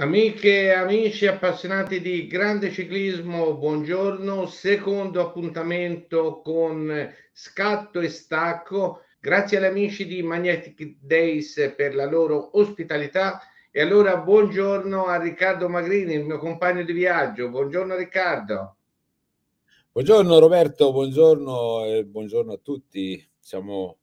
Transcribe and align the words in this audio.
Amiche 0.00 0.62
e 0.62 0.70
amici 0.70 1.26
appassionati 1.26 2.00
di 2.00 2.26
grande 2.26 2.70
ciclismo, 2.70 3.54
buongiorno. 3.58 4.46
Secondo 4.46 5.20
appuntamento 5.20 6.40
con 6.40 7.14
scatto 7.34 8.00
e 8.00 8.08
stacco. 8.08 9.02
Grazie 9.20 9.58
agli 9.58 9.64
amici 9.64 10.06
di 10.06 10.22
Magnetic 10.22 10.96
Days 11.00 11.74
per 11.76 11.94
la 11.94 12.06
loro 12.06 12.58
ospitalità. 12.58 13.42
E 13.70 13.82
allora 13.82 14.16
buongiorno 14.16 15.04
a 15.04 15.20
Riccardo 15.20 15.68
Magrini, 15.68 16.14
il 16.14 16.24
mio 16.24 16.38
compagno 16.38 16.82
di 16.82 16.94
viaggio. 16.94 17.50
Buongiorno 17.50 17.94
Riccardo. 17.94 18.76
Buongiorno 19.92 20.38
Roberto, 20.38 20.92
buongiorno 20.92 21.84
e 21.84 22.06
buongiorno 22.06 22.54
a 22.54 22.58
tutti. 22.62 23.22
Siamo, 23.38 23.98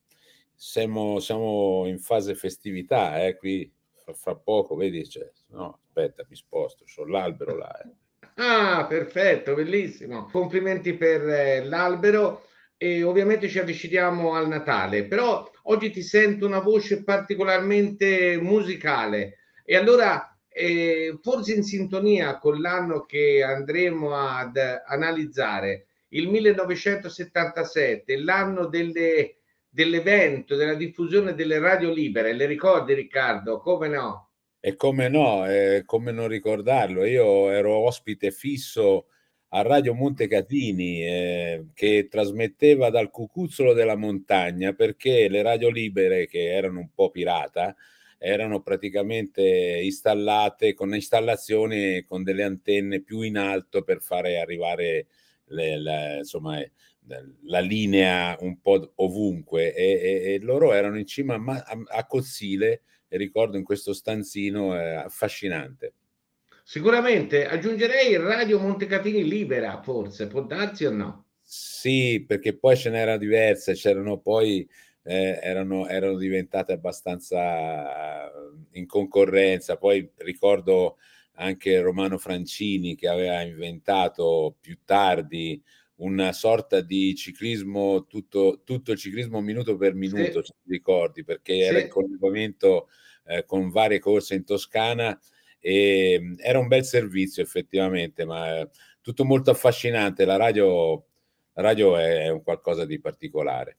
siamo, 0.54 1.20
siamo 1.20 1.88
in 1.88 1.98
fase 1.98 2.36
festività, 2.36 3.26
eh, 3.26 3.36
qui 3.36 3.74
fra, 4.14 4.36
poco, 4.36 4.76
vedi, 4.76 5.10
cioè, 5.10 5.28
no, 5.48 5.80
aspetta, 5.98 6.26
mi 6.30 6.36
sposto, 6.36 6.84
c'ho 6.86 7.06
l'albero 7.06 7.58
là. 7.58 7.82
Eh. 7.82 7.90
Ah, 8.36 8.86
perfetto, 8.88 9.56
bellissimo. 9.56 10.30
Complimenti 10.32 10.94
per 10.94 11.28
eh, 11.28 11.64
l'albero 11.64 12.46
e 12.78 13.02
ovviamente 13.02 13.50
ci 13.50 13.58
avviciniamo 13.58 14.36
al 14.36 14.48
Natale, 14.48 15.06
però 15.06 15.50
oggi 15.64 15.90
ti 15.90 16.04
sento 16.04 16.46
una 16.46 16.60
voce 16.60 17.04
particolarmente 17.04 18.38
musicale 18.40 19.38
e 19.66 19.76
allora 19.76 20.38
eh, 20.48 21.18
forse 21.24 21.56
in 21.56 21.64
sintonia 21.64 22.38
con 22.38 22.62
l'anno 22.62 23.06
che 23.06 23.42
andremo 23.44 24.16
ad 24.16 24.58
analizzare, 24.86 25.88
il 26.10 26.30
1977, 26.30 28.18
l'anno 28.20 28.68
delle, 28.68 29.38
dell'evento, 29.68 30.56
della 30.56 30.76
diffusione 30.76 31.34
delle 31.34 31.58
radio 31.58 31.92
libere, 31.92 32.34
le 32.34 32.46
ricordi 32.46 32.94
Riccardo? 32.94 33.60
Come 33.60 33.88
no? 33.88 34.27
E 34.60 34.76
come 34.76 35.08
no, 35.08 35.46
eh, 35.48 35.84
come 35.86 36.12
non 36.12 36.28
ricordarlo? 36.28 37.06
Io 37.06 37.50
ero 37.52 37.76
ospite 37.78 38.32
fisso 38.32 39.08
a 39.50 39.62
Radio 39.62 39.94
Montecatini 39.94 41.04
eh, 41.06 41.66
che 41.74 42.08
trasmetteva 42.10 42.90
dal 42.90 43.12
cucuzzolo 43.12 43.74
della 43.74 43.96
montagna 43.96 44.74
perché 44.74 45.30
le 45.30 45.42
radio 45.44 45.70
libere 45.70 46.26
che 46.28 46.52
erano 46.52 46.80
un 46.80 46.90
po' 46.94 47.12
pirata 47.12 47.76
erano 48.18 48.62
praticamente 48.62 49.80
installate 49.84 50.74
con 50.74 50.94
installazioni 50.94 52.04
con 52.04 52.24
delle 52.24 52.44
antenne 52.44 53.02
più 53.02 53.22
in 53.22 53.38
alto 53.38 53.84
per 53.84 54.02
fare 54.02 54.40
arrivare 54.40 55.06
le, 55.50 55.80
la, 55.80 56.18
insomma, 56.18 56.60
eh, 56.60 56.72
la 57.44 57.60
linea 57.60 58.36
un 58.42 58.60
po' 58.60 58.92
ovunque 58.96 59.74
e, 59.74 59.92
e, 60.02 60.34
e 60.34 60.40
loro 60.40 60.74
erano 60.74 60.98
in 60.98 61.06
cima 61.06 61.36
a, 61.36 61.84
a 61.90 62.06
Cozzile 62.06 62.82
e 63.08 63.18
ricordo 63.18 63.58
in 63.58 63.64
questo 63.64 63.94
stanzino 63.94 64.80
eh, 64.80 64.96
affascinante. 64.96 65.94
Sicuramente 66.64 67.48
aggiungerei 67.48 68.18
Radio 68.18 68.60
Montecatini 68.60 69.24
Libera, 69.24 69.82
forse, 69.82 70.28
può 70.28 70.42
darsi 70.42 70.86
o 70.86 70.92
no? 70.92 71.26
Sì, 71.42 72.26
perché 72.28 72.58
poi 72.58 72.76
ce 72.76 72.90
n'erano 72.90 73.18
diverse, 73.18 73.74
c'erano 73.74 74.18
poi 74.20 74.68
eh, 75.04 75.40
erano, 75.42 75.88
erano, 75.88 76.18
diventate 76.18 76.74
abbastanza 76.74 78.30
in 78.72 78.86
concorrenza. 78.86 79.78
Poi 79.78 80.12
ricordo 80.18 80.98
anche 81.36 81.80
Romano 81.80 82.18
Francini 82.18 82.96
che 82.96 83.08
aveva 83.08 83.42
inventato 83.42 84.58
più 84.60 84.80
tardi 84.84 85.62
una 85.98 86.32
sorta 86.32 86.82
di 86.82 87.16
ciclismo, 87.16 88.06
tutto, 88.06 88.62
tutto 88.64 88.92
il 88.92 88.98
ciclismo 88.98 89.42
minuto 89.42 89.78
per 89.78 89.94
minuto, 89.94 90.44
sì. 90.44 90.52
se 90.52 90.54
ti 90.64 90.72
ricordi, 90.72 91.24
perché 91.24 91.54
sì. 91.54 91.62
era 91.62 91.80
in 91.80 91.90
collegamento 91.90 92.90
eh, 93.26 93.46
con 93.46 93.70
varie 93.70 94.00
corse 94.00 94.36
in 94.36 94.44
Toscana 94.44 95.20
e 95.60 96.36
era 96.38 96.60
un 96.60 96.68
bel 96.68 96.84
servizio 96.84 97.42
effettivamente, 97.42 98.26
ma 98.26 98.60
eh, 98.60 98.70
tutto 99.02 99.26
molto 99.26 99.52
affascinante. 99.52 100.26
La 100.26 100.38
radio, 100.38 101.06
la 101.54 101.62
radio 101.62 101.98
è, 101.98 102.26
è 102.26 102.30
un 102.30 102.44
qualcosa 102.44 102.86
di 102.86 103.00
particolare. 103.00 103.78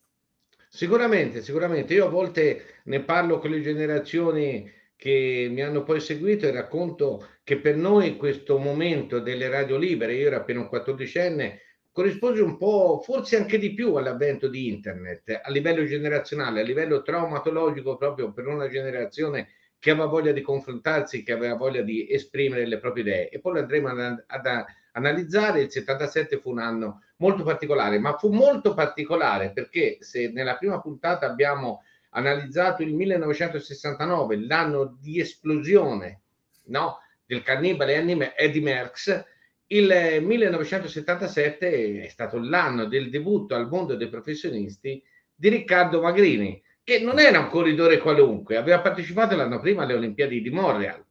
Sicuramente, 0.67 1.41
sicuramente. 1.41 1.93
Io 1.93 2.05
a 2.05 2.09
volte 2.09 2.81
ne 2.83 3.01
parlo 3.01 3.39
con 3.39 3.49
le 3.49 3.61
generazioni 3.61 4.71
che 4.95 5.47
mi 5.49 5.61
hanno 5.61 5.83
poi 5.83 6.01
seguito 6.01 6.45
e 6.45 6.51
racconto 6.51 7.25
che 7.43 7.57
per 7.57 7.77
noi 7.77 8.17
questo 8.17 8.57
momento 8.57 9.19
delle 9.19 9.47
radio 9.47 9.77
libere, 9.77 10.13
io 10.13 10.27
ero 10.27 10.35
appena 10.35 10.59
un 10.59 10.67
quattordicenne, 10.67 11.61
corrisponde 11.99 12.39
un 12.39 12.55
po', 12.55 13.01
forse 13.03 13.35
anche 13.35 13.59
di 13.59 13.73
più 13.73 13.95
all'avvento 13.95 14.47
di 14.47 14.69
internet 14.69 15.41
a 15.43 15.49
livello 15.49 15.83
generazionale, 15.83 16.61
a 16.61 16.63
livello 16.63 17.01
traumatologico 17.01 17.97
proprio 17.97 18.31
per 18.31 18.47
una 18.47 18.69
generazione 18.69 19.49
che 19.77 19.91
aveva 19.91 20.05
voglia 20.05 20.31
di 20.31 20.39
confrontarsi, 20.39 21.23
che 21.23 21.33
aveva 21.33 21.55
voglia 21.55 21.81
di 21.81 22.09
esprimere 22.09 22.65
le 22.65 22.79
proprie 22.79 23.03
idee. 23.03 23.29
E 23.29 23.39
poi 23.41 23.55
lo 23.55 23.59
andremo 23.59 23.89
ad, 23.89 24.23
ad 24.27 24.65
analizzare. 24.93 25.59
Il 25.59 25.71
77 25.71 26.39
fu 26.39 26.51
un 26.51 26.59
anno 26.59 27.03
molto 27.17 27.43
particolare, 27.43 27.99
ma 27.99 28.15
fu 28.17 28.31
molto 28.31 28.73
particolare 28.73 29.51
perché 29.51 29.97
se 29.99 30.31
nella 30.31 30.55
prima 30.55 30.79
puntata 30.79 31.25
abbiamo 31.25 31.83
analizzato 32.11 32.81
il 32.81 32.93
1969, 32.93 34.45
l'anno 34.45 34.97
di 35.01 35.19
esplosione 35.19 36.21
no, 36.67 36.99
del 37.25 37.43
cannibale 37.43 37.95
Eddie 38.37 38.61
Merckx, 38.61 39.25
il 39.71 40.23
1977 40.23 42.03
è 42.03 42.07
stato 42.07 42.39
l'anno 42.39 42.85
del 42.85 43.09
debutto 43.09 43.55
al 43.55 43.67
mondo 43.67 43.95
dei 43.95 44.09
professionisti 44.09 45.01
di 45.35 45.49
Riccardo 45.49 46.01
Magrini, 46.01 46.61
che 46.83 46.99
non 46.99 47.19
era 47.19 47.39
un 47.39 47.49
corridore 47.49 47.99
qualunque, 47.99 48.57
aveva 48.57 48.79
partecipato 48.81 49.35
l'anno 49.35 49.59
prima 49.59 49.83
alle 49.83 49.93
Olimpiadi 49.93 50.41
di 50.41 50.49
Montreal. 50.49 51.05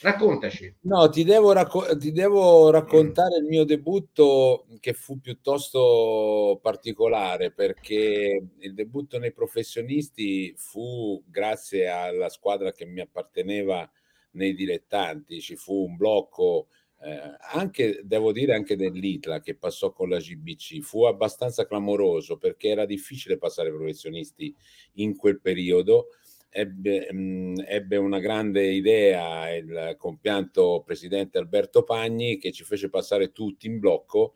Raccontaci. 0.00 0.78
No, 0.80 1.08
ti 1.10 1.22
devo, 1.22 1.52
racco- 1.52 1.96
ti 1.96 2.10
devo 2.10 2.70
raccontare 2.70 3.38
mm. 3.38 3.42
il 3.42 3.48
mio 3.48 3.64
debutto 3.64 4.66
che 4.80 4.94
fu 4.94 5.20
piuttosto 5.20 6.58
particolare 6.60 7.52
perché 7.52 8.42
il 8.58 8.74
debutto 8.74 9.18
nei 9.18 9.32
professionisti 9.32 10.52
fu 10.56 11.22
grazie 11.26 11.88
alla 11.88 12.28
squadra 12.30 12.72
che 12.72 12.84
mi 12.84 13.00
apparteneva 13.00 13.88
nei 14.32 14.54
dilettanti, 14.54 15.40
ci 15.40 15.54
fu 15.54 15.84
un 15.84 15.96
blocco 15.96 16.68
eh, 17.04 17.36
anche 17.52 18.00
devo 18.04 18.30
dire 18.32 18.54
anche 18.54 18.76
dell'Itla 18.76 19.40
che 19.40 19.56
passò 19.56 19.92
con 19.92 20.08
la 20.08 20.18
GBC 20.18 20.80
fu 20.80 21.04
abbastanza 21.04 21.66
clamoroso 21.66 22.36
perché 22.36 22.68
era 22.68 22.84
difficile 22.84 23.38
passare 23.38 23.72
professionisti 23.72 24.54
in 24.94 25.16
quel 25.16 25.40
periodo. 25.40 26.08
Ebbe, 26.48 27.08
mh, 27.10 27.16
mm, 27.16 27.54
ebbe 27.66 27.96
una 27.96 28.20
grande 28.20 28.70
idea 28.70 29.52
il 29.54 29.94
compianto 29.98 30.82
presidente 30.84 31.38
Alberto 31.38 31.82
Pagni 31.82 32.36
che 32.38 32.52
ci 32.52 32.62
fece 32.62 32.88
passare 32.90 33.32
tutti 33.32 33.66
in 33.66 33.78
blocco 33.78 34.34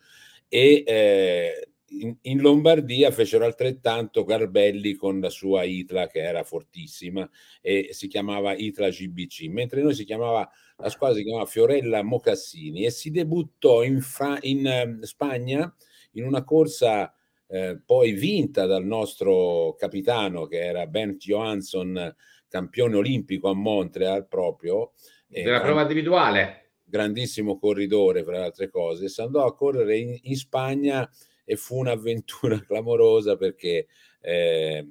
e 0.49 0.83
eh, 0.87 1.69
in, 1.89 2.17
in, 2.23 2.41
Lombardia 2.41 3.11
fecero 3.11 3.45
altrettanto 3.45 4.25
Garbelli 4.25 4.95
con 4.95 5.21
la 5.21 5.29
sua 5.31 5.63
Itla 5.63 6.09
che 6.09 6.21
era 6.21 6.43
fortissima 6.43 7.29
e 7.61 7.89
si 7.93 8.09
chiamava 8.09 8.55
Itla 8.55 8.89
GBC, 8.89 9.43
mentre 9.49 9.83
noi 9.83 9.95
si 9.95 10.05
chiamava, 10.05 10.51
la 10.79 10.91
squadra 10.91 11.17
si 11.17 11.25
chiamava 11.25 11.47
Fiorella 11.47 12.03
Mocassini 12.03 12.85
e 12.85 12.91
si 12.91 13.11
debuttò 13.11 13.83
in, 13.83 14.01
Fra, 14.01 14.39
in 14.43 14.67
eh, 14.67 14.99
Spagna 15.03 15.75
in 16.13 16.25
una 16.25 16.45
corsa 16.45 17.13
eh, 17.49 17.81
poi 17.85 18.13
vinta 18.13 18.67
dal 18.67 18.85
nostro 18.85 19.75
capitano 19.79 20.47
che 20.47 20.59
era 20.59 20.87
Bent 20.87 21.19
Johansson, 21.19 22.15
campione 22.49 22.97
olimpico 22.97 23.49
a 23.49 23.55
Montreal 23.55 24.27
proprio. 24.27 24.93
Della 25.27 25.61
prova 25.61 25.83
individuale. 25.83 26.73
Grandissimo 26.85 27.59
corridore, 27.59 28.23
fra 28.23 28.39
le 28.39 28.45
altre 28.45 28.69
cose. 28.69 29.09
Si 29.09 29.21
andò 29.21 29.45
a 29.45 29.55
correre 29.55 29.97
in, 29.97 30.19
in 30.23 30.37
Spagna 30.37 31.09
e 31.45 31.57
fu 31.57 31.79
un'avventura 31.79 32.61
clamorosa 32.65 33.37
perché 33.37 33.87
eh, 34.21 34.87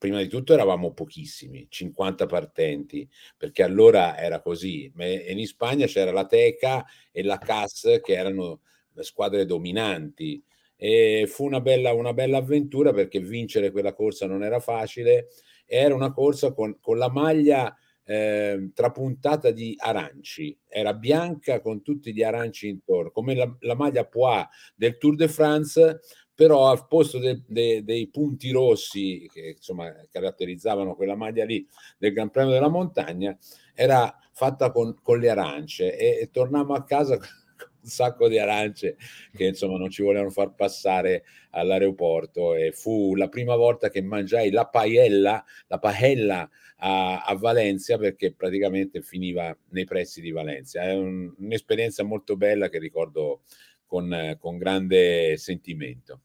prima 0.00 0.16
di 0.22 0.28
tutto 0.28 0.54
eravamo 0.54 0.94
pochissimi, 0.94 1.66
50 1.68 2.24
partenti, 2.24 3.06
perché 3.36 3.62
allora 3.62 4.16
era 4.16 4.40
così. 4.40 4.90
In 4.96 5.46
Spagna 5.46 5.84
c'era 5.84 6.10
la 6.10 6.24
Teca 6.24 6.86
e 7.12 7.22
la 7.22 7.36
CAS 7.36 8.00
che 8.02 8.14
erano 8.14 8.62
le 8.94 9.02
squadre 9.02 9.44
dominanti. 9.44 10.42
E 10.74 11.26
fu 11.28 11.44
una 11.44 11.60
bella, 11.60 11.92
una 11.92 12.14
bella 12.14 12.38
avventura 12.38 12.94
perché 12.94 13.20
vincere 13.20 13.70
quella 13.70 13.92
corsa 13.92 14.26
non 14.26 14.42
era 14.42 14.58
facile. 14.58 15.26
Era 15.66 15.94
una 15.94 16.12
corsa 16.12 16.54
con, 16.54 16.78
con 16.80 16.96
la 16.96 17.10
maglia 17.10 17.76
eh, 18.02 18.70
trapuntata 18.72 19.50
di 19.50 19.74
aranci, 19.78 20.58
era 20.66 20.94
bianca 20.94 21.60
con 21.60 21.82
tutti 21.82 22.14
gli 22.14 22.22
aranci 22.22 22.68
intorno, 22.68 23.10
come 23.10 23.34
la, 23.34 23.56
la 23.60 23.76
maglia 23.76 24.06
Poix 24.06 24.48
del 24.74 24.96
Tour 24.96 25.14
de 25.14 25.28
France, 25.28 26.00
però 26.40 26.70
al 26.70 26.86
posto 26.86 27.18
de, 27.18 27.42
de, 27.46 27.84
dei 27.84 28.08
punti 28.08 28.50
rossi 28.50 29.28
che 29.30 29.56
insomma 29.58 29.94
caratterizzavano 30.10 30.94
quella 30.94 31.14
maglia 31.14 31.44
lì 31.44 31.68
del 31.98 32.14
Gran 32.14 32.30
Premio 32.30 32.54
della 32.54 32.70
Montagna, 32.70 33.36
era 33.74 34.18
fatta 34.32 34.72
con, 34.72 34.96
con 35.02 35.18
le 35.18 35.28
arance 35.28 35.94
e, 35.94 36.18
e 36.18 36.30
tornammo 36.30 36.72
a 36.72 36.84
casa 36.84 37.18
sacco 37.82 38.26
di 38.26 38.38
arance 38.38 38.96
che 39.36 39.48
insomma 39.48 39.76
non 39.76 39.90
ci 39.90 40.02
volevano 40.02 40.30
far 40.30 40.54
passare 40.54 41.24
all'aeroporto 41.50 42.54
e 42.54 42.72
fu 42.72 43.14
la 43.16 43.28
prima 43.28 43.54
volta 43.54 43.90
che 43.90 44.00
mangiai 44.00 44.50
la 44.50 44.66
paella, 44.66 45.44
la 45.66 45.78
paella 45.78 46.48
a, 46.76 47.22
a 47.22 47.34
Valencia 47.36 47.98
perché 47.98 48.32
praticamente 48.32 49.02
finiva 49.02 49.54
nei 49.72 49.84
pressi 49.84 50.22
di 50.22 50.30
Valencia. 50.30 50.84
È 50.84 50.94
un, 50.94 51.34
un'esperienza 51.36 52.02
molto 52.02 52.38
bella 52.38 52.70
che 52.70 52.78
ricordo 52.78 53.42
con, 53.84 54.38
con 54.38 54.56
grande 54.56 55.36
sentimento. 55.36 56.22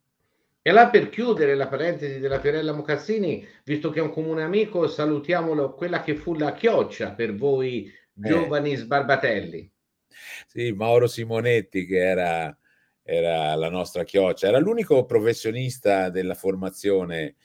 E 0.67 0.71
là 0.71 0.89
per 0.89 1.09
chiudere 1.09 1.53
la 1.53 1.67
parentesi 1.67 2.17
della 2.17 2.39
Fiorella 2.39 2.73
Mocassini, 2.73 3.47
visto 3.63 3.91
che 3.91 3.99
è 3.99 4.01
un 4.01 4.09
comune 4.09 4.41
amico, 4.41 4.87
salutiamolo, 4.87 5.75
quella 5.75 6.01
che 6.01 6.15
fu 6.15 6.33
la 6.33 6.53
chioccia 6.53 7.11
per 7.11 7.35
voi 7.35 7.85
eh. 7.85 7.93
giovani 8.27 8.71
eh. 8.71 8.77
sbarbatelli. 8.77 9.71
Sì, 10.47 10.71
Mauro 10.71 11.05
Simonetti 11.05 11.85
che 11.85 11.99
era, 11.99 12.57
era, 13.03 13.53
la 13.53 13.69
nostra 13.69 14.03
chioccia, 14.05 14.47
era 14.47 14.57
l'unico 14.57 15.05
professionista 15.05 16.09
della 16.09 16.33
formazione 16.33 17.35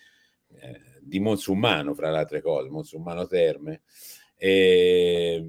eh, 0.58 0.80
di 1.02 1.20
Monsummano, 1.20 1.92
fra 1.92 2.10
le 2.10 2.16
altre 2.16 2.40
cose, 2.40 2.70
Monsummano 2.70 3.26
Terme, 3.26 3.82
e, 4.34 5.46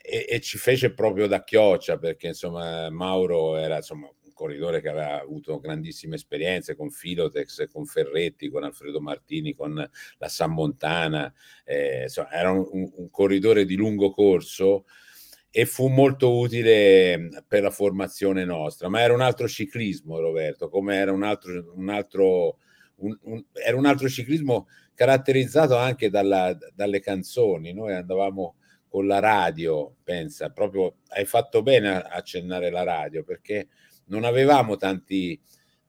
e, 0.00 0.26
e, 0.26 0.40
ci 0.40 0.56
fece 0.56 0.94
proprio 0.94 1.26
da 1.26 1.44
chioccia 1.44 1.98
perché 1.98 2.28
insomma 2.28 2.88
Mauro 2.88 3.56
era 3.56 3.76
insomma 3.76 4.10
corridore 4.34 4.82
che 4.82 4.90
aveva 4.90 5.20
avuto 5.20 5.58
grandissime 5.58 6.16
esperienze 6.16 6.76
con 6.76 6.90
Filotex, 6.90 7.68
con 7.68 7.86
Ferretti, 7.86 8.50
con 8.50 8.64
Alfredo 8.64 9.00
Martini, 9.00 9.54
con 9.54 9.74
la 10.18 10.28
San 10.28 10.52
Montana, 10.52 11.32
eh, 11.64 12.02
insomma, 12.02 12.30
era 12.32 12.50
un, 12.50 12.68
un, 12.70 13.10
corridore 13.10 13.64
di 13.64 13.76
lungo 13.76 14.10
corso 14.10 14.84
e 15.50 15.64
fu 15.64 15.88
molto 15.88 16.36
utile 16.36 17.44
per 17.46 17.62
la 17.62 17.70
formazione 17.70 18.44
nostra, 18.44 18.88
ma 18.88 19.00
era 19.00 19.14
un 19.14 19.20
altro 19.20 19.48
ciclismo 19.48 20.20
Roberto, 20.20 20.68
come 20.68 20.96
era 20.96 21.12
un 21.12 21.22
altro, 21.22 21.72
un 21.76 21.88
altro, 21.88 22.58
un, 22.96 23.42
era 23.52 23.76
un 23.76 23.86
altro 23.86 24.08
ciclismo 24.08 24.66
caratterizzato 24.94 25.76
anche 25.76 26.10
dalla, 26.10 26.56
dalle 26.74 27.00
canzoni, 27.00 27.72
noi 27.72 27.94
andavamo 27.94 28.56
con 28.94 29.08
la 29.08 29.18
radio, 29.18 29.96
pensa, 30.04 30.50
proprio 30.50 30.98
hai 31.08 31.24
fatto 31.24 31.62
bene 31.62 31.88
a 31.88 32.02
accennare 32.12 32.70
la 32.70 32.84
radio 32.84 33.24
perché 33.24 33.66
non 34.06 34.24
avevamo 34.24 34.76
tanti, 34.76 35.40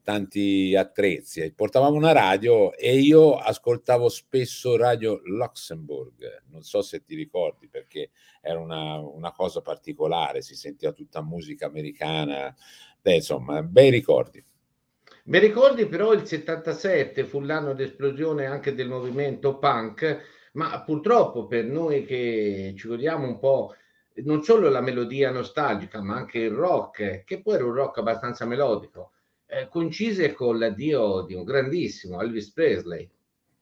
tanti 0.04 0.76
attrezzi, 0.76 1.52
portavamo 1.54 1.96
una 1.96 2.12
radio 2.12 2.74
e 2.76 2.98
io 2.98 3.36
ascoltavo 3.36 4.10
spesso 4.10 4.78
Radio 4.78 5.22
Luxembourg, 5.24 6.44
non 6.52 6.62
so 6.64 6.82
se 6.82 7.04
ti 7.04 7.16
ricordi 7.16 7.68
perché 7.68 8.12
era 8.42 8.60
una, 8.60 8.98
una 9.00 9.32
cosa 9.32 9.62
particolare, 9.62 10.42
si 10.42 10.56
sentiva 10.56 10.92
tutta 10.92 11.22
musica 11.22 11.66
americana, 11.66 12.56
Beh, 13.06 13.18
insomma, 13.18 13.62
bei 13.62 13.92
ricordi. 13.92 14.44
Mi 15.26 15.38
ricordi 15.38 15.86
però 15.86 16.12
il 16.12 16.26
77 16.26 17.24
fu 17.24 17.40
l'anno 17.40 17.76
d'esplosione 17.76 18.48
anche 18.48 18.74
del 18.74 18.88
movimento 18.90 19.60
punk, 19.60 20.50
ma 20.54 20.82
purtroppo 20.82 21.46
per 21.46 21.66
noi 21.66 22.04
che 22.04 22.74
ci 22.76 22.88
godiamo 22.88 23.28
un 23.28 23.38
po' 23.38 23.76
non 24.24 24.44
solo 24.44 24.70
la 24.70 24.82
melodia 24.82 25.32
nostalgica, 25.32 26.02
ma 26.02 26.16
anche 26.16 26.40
il 26.40 26.52
rock, 26.52 27.24
che 27.24 27.42
poi 27.42 27.56
era 27.56 27.66
un 27.66 27.74
rock 27.74 27.98
abbastanza 27.98 28.46
melodico, 28.46 29.12
eh, 29.48 29.68
coincise 29.68 30.34
con 30.34 30.58
l'addio 30.58 31.22
di 31.22 31.34
un 31.34 31.44
grandissimo 31.44 32.22
Elvis 32.22 32.52
Presley. 32.52 33.10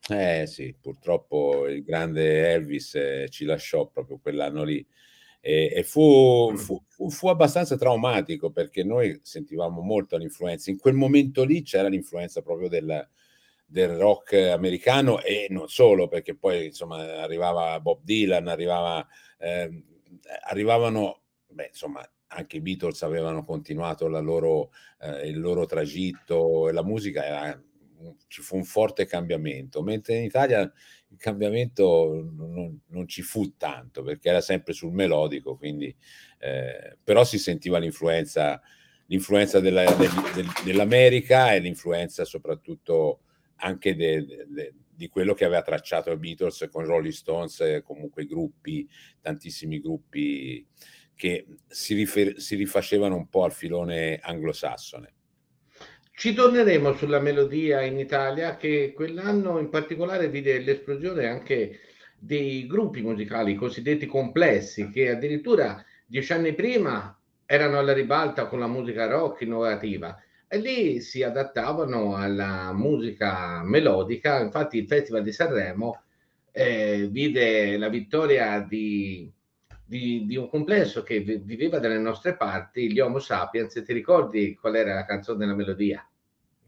Eh 0.09 0.45
sì, 0.47 0.75
purtroppo 0.79 1.67
il 1.67 1.83
grande 1.83 2.51
Elvis 2.51 2.95
eh, 2.95 3.27
ci 3.29 3.45
lasciò 3.45 3.87
proprio 3.87 4.19
quell'anno 4.19 4.63
lì 4.63 4.85
e, 5.39 5.71
e 5.75 5.83
fu, 5.83 6.51
mm. 6.51 6.55
fu, 6.55 6.81
fu, 6.87 7.09
fu, 7.09 7.27
abbastanza 7.27 7.77
traumatico 7.77 8.51
perché 8.51 8.83
noi 8.83 9.19
sentivamo 9.23 9.81
molto 9.81 10.17
l'influenza. 10.17 10.71
In 10.71 10.77
quel 10.77 10.93
momento 10.93 11.43
lì 11.43 11.63
c'era 11.63 11.87
l'influenza 11.87 12.41
proprio 12.41 12.69
del, 12.69 13.09
del 13.65 13.97
rock 13.97 14.33
americano 14.33 15.21
e 15.21 15.47
non 15.49 15.67
solo, 15.67 16.07
perché 16.07 16.35
poi 16.35 16.67
insomma 16.67 17.21
arrivava 17.21 17.79
Bob 17.79 18.01
Dylan, 18.03 18.47
arrivava 18.47 19.05
eh, 19.37 19.83
arrivavano, 20.47 21.21
beh, 21.47 21.67
insomma, 21.67 22.07
anche 22.27 22.57
i 22.57 22.61
Beatles 22.61 23.01
avevano 23.03 23.43
continuato 23.43 24.07
loro, 24.07 24.71
eh, 24.99 25.27
il 25.27 25.39
loro 25.39 25.65
tragitto 25.65 26.67
e 26.69 26.71
la 26.71 26.83
musica 26.83 27.25
era, 27.25 27.63
ci 28.27 28.41
fu 28.41 28.55
un 28.55 28.63
forte 28.63 29.05
cambiamento, 29.05 29.81
mentre 29.81 30.17
in 30.17 30.23
Italia 30.23 30.61
il 30.61 31.17
cambiamento 31.17 32.27
non, 32.35 32.79
non 32.87 33.07
ci 33.07 33.21
fu 33.21 33.55
tanto 33.55 34.03
perché 34.03 34.29
era 34.29 34.41
sempre 34.41 34.73
sul 34.73 34.91
melodico, 34.93 35.55
quindi, 35.55 35.95
eh, 36.39 36.97
però 37.03 37.23
si 37.23 37.37
sentiva 37.37 37.77
l'influenza, 37.77 38.59
l'influenza 39.07 39.59
della, 39.59 39.83
del, 39.93 40.11
del, 40.33 40.47
dell'America 40.65 41.53
e 41.53 41.59
l'influenza 41.59 42.25
soprattutto 42.25 43.19
anche 43.63 43.95
de, 43.95 44.25
de, 44.47 44.73
di 44.89 45.07
quello 45.07 45.33
che 45.33 45.45
aveva 45.45 45.61
tracciato 45.61 46.15
Beatles 46.17 46.67
con 46.71 46.85
Rolling 46.85 47.13
Stones, 47.13 47.81
comunque 47.83 48.25
gruppi, 48.25 48.87
tantissimi 49.21 49.79
gruppi 49.79 50.65
che 51.15 51.45
si, 51.67 51.93
rifer- 51.93 52.37
si 52.37 52.55
rifacevano 52.55 53.15
un 53.15 53.27
po' 53.29 53.43
al 53.43 53.53
filone 53.53 54.19
anglosassone. 54.21 55.13
Ci 56.15 56.33
torneremo 56.33 56.93
sulla 56.93 57.19
melodia 57.19 57.81
in 57.81 57.97
Italia 57.97 58.55
che 58.55 58.93
quell'anno 58.93 59.57
in 59.59 59.69
particolare 59.69 60.29
vide 60.29 60.59
l'esplosione 60.59 61.25
anche 61.25 61.79
dei 62.19 62.67
gruppi 62.67 63.01
musicali 63.01 63.55
cosiddetti 63.55 64.05
complessi 64.05 64.89
che 64.89 65.09
addirittura 65.09 65.83
dieci 66.05 66.31
anni 66.31 66.53
prima 66.53 67.19
erano 67.45 67.79
alla 67.79 67.93
ribalta 67.93 68.47
con 68.47 68.59
la 68.59 68.67
musica 68.67 69.07
rock 69.07 69.41
innovativa 69.41 70.22
e 70.53 70.59
lì 70.59 71.01
si 71.01 71.23
adattavano 71.23 72.15
alla 72.15 72.71
musica 72.73 73.63
melodica. 73.63 74.39
Infatti, 74.39 74.77
il 74.77 74.85
Festival 74.85 75.23
di 75.23 75.31
Sanremo 75.31 76.03
eh, 76.51 77.07
vide 77.09 77.75
la 77.75 77.89
vittoria 77.89 78.59
di, 78.59 79.33
di, 79.83 80.27
di, 80.27 80.35
un 80.35 80.47
complesso 80.49 81.01
che 81.01 81.21
viveva 81.21 81.79
dalle 81.79 81.97
nostre 81.97 82.35
parti, 82.35 82.91
gli 82.91 82.99
Homo 82.99 83.17
sapiens. 83.17 83.81
Ti 83.83 83.93
ricordi 83.93 84.53
qual 84.53 84.75
era 84.75 84.93
la 84.93 85.05
canzone 85.05 85.39
della 85.39 85.55
melodia? 85.55 86.07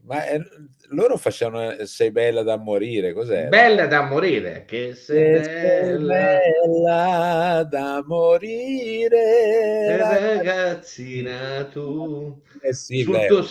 Ma 0.02 0.26
eh, 0.26 0.40
loro 0.88 1.16
facevano 1.16 1.70
eh, 1.70 1.86
Sei 1.86 2.10
bella 2.10 2.42
da 2.42 2.56
morire, 2.56 3.12
cos'è? 3.12 3.46
Bella 3.46 3.86
da 3.86 4.02
morire, 4.02 4.64
che 4.66 4.94
sei, 4.94 5.44
sei 5.44 5.96
bella, 5.96 6.38
bella 6.64 7.68
da 7.70 8.04
morire, 8.04 9.96
ragazzina 9.96 11.64
tu. 11.66 12.40
Eh 12.60 12.72
sì, 12.72 13.02
sul, 13.02 13.26
tuo, 13.26 13.42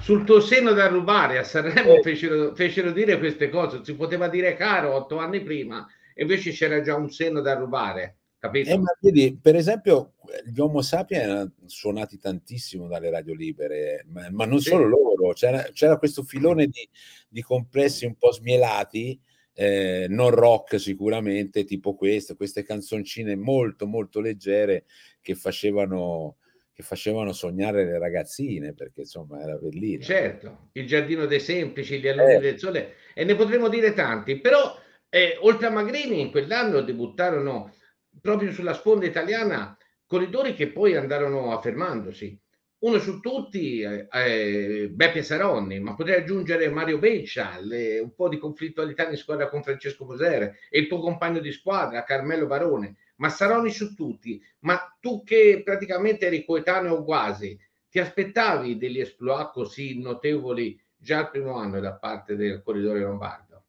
sul, 0.00 0.24
tuo, 0.24 0.40
seno 0.40 0.72
da 0.72 0.88
rubare 0.88 1.38
a 1.38 1.44
Sanremo 1.44 1.94
eh. 1.94 2.02
fecero, 2.02 2.54
fecero, 2.54 2.92
dire 2.92 3.18
queste 3.18 3.48
cose, 3.48 3.80
si 3.84 3.94
poteva 3.94 4.28
dire 4.28 4.54
caro 4.54 4.94
otto 4.94 5.18
anni 5.18 5.42
prima, 5.42 5.86
e 6.14 6.22
invece 6.22 6.50
c'era 6.50 6.80
già 6.80 6.96
un 6.96 7.10
seno 7.10 7.40
da 7.40 7.54
rubare. 7.54 8.16
Capito? 8.40 8.70
Eh, 8.70 8.78
ma 8.78 8.90
vedi, 8.98 9.38
per 9.38 9.54
esempio, 9.54 10.14
gli 10.46 10.58
Homo 10.60 10.80
sapiens 10.80 11.24
erano 11.24 11.52
suonati 11.66 12.18
tantissimo 12.18 12.88
dalle 12.88 13.10
radio 13.10 13.34
libere, 13.34 14.06
ma, 14.08 14.30
ma 14.30 14.46
non 14.46 14.60
sì. 14.60 14.70
solo 14.70 14.86
loro, 14.86 15.34
c'era, 15.34 15.62
c'era 15.74 15.98
questo 15.98 16.22
filone 16.22 16.66
di, 16.66 16.88
di, 17.28 17.42
complessi 17.42 18.06
un 18.06 18.14
po' 18.14 18.32
smielati, 18.32 19.20
eh, 19.52 20.06
non 20.08 20.30
rock 20.30 20.80
sicuramente, 20.80 21.64
tipo 21.64 21.94
questo, 21.94 22.34
queste 22.34 22.62
canzoncine 22.62 23.36
molto 23.36 23.86
molto 23.86 24.20
leggere 24.20 24.86
che 25.20 25.34
facevano, 25.34 26.36
che 26.80 26.82
facevano 26.82 27.32
sognare 27.32 27.84
le 27.84 27.98
ragazzine, 27.98 28.74
perché 28.74 29.02
insomma 29.02 29.40
era 29.40 29.54
bellino. 29.56 30.02
Certo, 30.02 30.70
il 30.72 30.86
giardino 30.86 31.26
dei 31.26 31.40
semplici, 31.40 32.00
gli 32.00 32.08
alunni 32.08 32.34
eh. 32.34 32.40
del 32.40 32.58
sole, 32.58 32.94
e 33.14 33.24
ne 33.24 33.36
potremmo 33.36 33.68
dire 33.68 33.92
tanti, 33.92 34.40
però 34.40 34.76
eh, 35.08 35.36
oltre 35.40 35.66
a 35.66 35.70
Magrini 35.70 36.20
in 36.20 36.30
quell'anno 36.30 36.80
debuttarono 36.80 37.74
proprio 38.20 38.50
sulla 38.52 38.74
sponda 38.74 39.06
italiana 39.06 39.76
corridori 40.06 40.54
che 40.54 40.72
poi 40.72 40.96
andarono 40.96 41.52
affermandosi. 41.52 42.38
Uno 42.80 42.98
su 42.98 43.20
tutti, 43.20 43.82
eh, 43.82 44.08
eh, 44.10 44.88
Beppe 44.90 45.22
Saronni, 45.22 45.80
ma 45.80 45.94
potrei 45.94 46.16
aggiungere 46.16 46.70
Mario 46.70 46.98
Beccia, 46.98 47.58
le, 47.60 47.98
un 47.98 48.14
po' 48.14 48.30
di 48.30 48.38
conflittualità 48.38 49.06
in 49.08 49.18
squadra 49.18 49.50
con 49.50 49.62
Francesco 49.62 50.06
Cosere 50.06 50.60
e 50.70 50.80
il 50.80 50.86
tuo 50.88 50.98
compagno 50.98 51.40
di 51.40 51.52
squadra, 51.52 52.04
Carmelo 52.04 52.46
Barone, 52.46 52.96
ma 53.20 53.28
Saronni 53.28 53.70
su 53.70 53.94
tutti. 53.94 54.42
Ma 54.60 54.78
tu 55.00 55.22
che 55.22 55.62
praticamente 55.64 56.26
eri 56.26 56.44
coetaneo 56.44 57.04
quasi, 57.04 57.58
ti 57.88 57.98
aspettavi 57.98 58.76
degli 58.76 59.00
esploit 59.00 59.52
così 59.52 60.00
notevoli 60.00 60.80
già 60.96 61.18
al 61.18 61.30
primo 61.30 61.56
anno 61.56 61.80
da 61.80 61.94
parte 61.94 62.36
del 62.36 62.62
corridore 62.62 63.00
lombardo? 63.00 63.64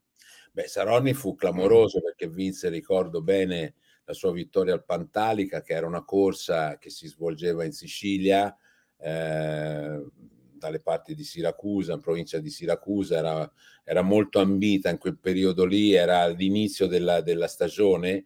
Beh, 0.52 0.68
Saronni 0.68 1.14
fu 1.14 1.36
clamoroso 1.36 2.02
perché 2.02 2.28
vinse, 2.28 2.70
ricordo 2.70 3.22
bene, 3.22 3.76
la 4.04 4.14
sua 4.14 4.32
vittoria 4.32 4.74
al 4.74 4.84
Pantalica, 4.84 5.62
che 5.62 5.74
era 5.74 5.88
una 5.88 6.04
corsa 6.04 6.78
che 6.78 6.90
si 6.90 7.08
svolgeva 7.08 7.64
in 7.64 7.72
Sicilia, 7.72 8.56
eh, 8.98 10.06
dalle 10.52 10.80
parti 10.80 11.16
di 11.16 11.24
Siracusa, 11.24 11.94
in 11.94 12.02
provincia 12.02 12.38
di 12.40 12.50
Siracusa, 12.50 13.18
era, 13.18 13.52
era, 13.84 14.02
molto 14.02 14.40
ambita 14.40 14.90
in 14.90 14.98
quel 14.98 15.18
periodo 15.18 15.66
lì, 15.66 15.94
era 15.94 16.28
l'inizio 16.28 16.86
della, 16.88 17.22
della 17.22 17.48
stagione, 17.48 18.26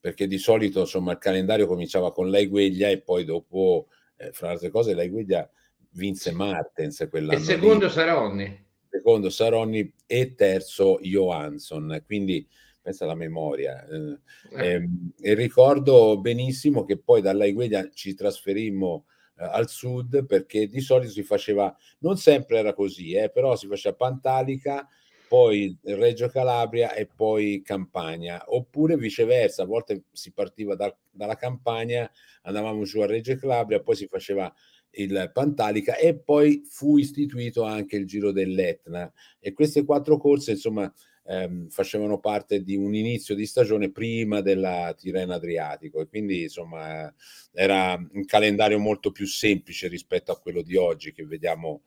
perché 0.00 0.26
di 0.26 0.38
solito 0.38 0.80
insomma, 0.80 1.12
il 1.12 1.18
calendario 1.18 1.66
cominciava 1.66 2.12
con 2.12 2.30
l'Aigueglia 2.30 2.88
e 2.88 3.00
poi 3.02 3.24
dopo 3.24 3.88
eh, 4.16 4.32
fra 4.32 4.48
le 4.48 4.52
altre 4.54 4.70
cose 4.70 4.94
la 4.94 5.06
guida 5.06 5.48
vinse 5.92 6.32
Martens 6.32 7.06
quell'anno. 7.10 7.38
E 7.38 7.42
secondo 7.42 7.86
lì. 7.86 7.92
Saronni. 7.92 8.64
Secondo 8.88 9.30
Saronni 9.30 9.94
e 10.06 10.34
terzo 10.34 10.98
Johansson, 11.00 12.02
quindi 12.06 12.46
pensa 12.82 13.04
alla 13.04 13.14
memoria. 13.14 13.86
Eh, 13.86 14.18
eh. 14.56 14.88
e 15.20 15.34
ricordo 15.34 16.18
benissimo 16.18 16.84
che 16.84 16.98
poi 16.98 17.20
dalla 17.20 17.44
Iguedia 17.44 17.88
ci 17.92 18.14
trasferimmo 18.14 19.04
eh, 19.38 19.44
al 19.44 19.68
sud 19.68 20.26
perché 20.26 20.66
di 20.66 20.80
solito 20.80 21.12
si 21.12 21.22
faceva, 21.22 21.74
non 21.98 22.16
sempre 22.16 22.58
era 22.58 22.72
così, 22.72 23.12
eh, 23.12 23.30
però 23.30 23.54
si 23.54 23.66
faceva 23.66 23.94
Pantalica, 23.94 24.88
poi 25.30 25.78
Reggio 25.84 26.26
Calabria 26.26 26.92
e 26.92 27.06
poi 27.06 27.62
Campania, 27.64 28.42
oppure 28.48 28.96
viceversa, 28.96 29.62
a 29.62 29.66
volte 29.66 30.06
si 30.10 30.32
partiva 30.32 30.74
da, 30.74 30.92
dalla 31.08 31.36
Campania, 31.36 32.10
andavamo 32.42 32.82
giù 32.82 32.98
a 32.98 33.06
Reggio 33.06 33.36
Calabria, 33.36 33.80
poi 33.80 33.94
si 33.94 34.08
faceva 34.08 34.52
il 34.94 35.30
Pantalica 35.32 35.94
e 35.94 36.18
poi 36.18 36.64
fu 36.68 36.96
istituito 36.96 37.62
anche 37.62 37.94
il 37.94 38.06
Giro 38.06 38.32
dell'Etna. 38.32 39.08
E 39.38 39.52
queste 39.52 39.84
quattro 39.84 40.18
corse 40.18 40.50
insomma 40.50 40.92
ehm, 41.26 41.68
facevano 41.68 42.18
parte 42.18 42.64
di 42.64 42.74
un 42.74 42.92
inizio 42.92 43.36
di 43.36 43.46
stagione 43.46 43.92
prima 43.92 44.40
della 44.40 44.92
Tirreno 44.98 45.34
Adriatico. 45.34 46.00
E 46.00 46.08
quindi 46.08 46.42
insomma 46.42 47.14
era 47.52 47.94
un 47.94 48.24
calendario 48.24 48.80
molto 48.80 49.12
più 49.12 49.26
semplice 49.28 49.86
rispetto 49.86 50.32
a 50.32 50.40
quello 50.40 50.62
di 50.62 50.74
oggi 50.74 51.12
che 51.12 51.24
vediamo 51.24 51.82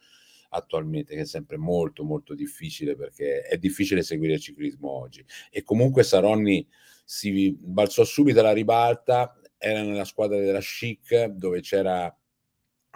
attualmente 0.54 1.16
che 1.16 1.22
è 1.22 1.26
sempre 1.26 1.58
molto 1.58 2.04
molto 2.04 2.34
difficile 2.34 2.96
perché 2.96 3.42
è 3.42 3.58
difficile 3.58 4.04
seguire 4.04 4.34
il 4.34 4.40
ciclismo 4.40 4.90
oggi. 4.90 5.26
E 5.52 5.64
comunque 5.64 6.04
Saronni 6.04 6.68
si 7.04 7.56
balzò 7.60 8.04
subito 8.04 8.40
alla 8.40 8.54
ribalta 8.54 9.38
era 9.64 9.82
nella 9.82 10.04
squadra 10.04 10.38
della 10.40 10.60
Chic 10.60 11.26
dove 11.28 11.62
c'era 11.62 12.14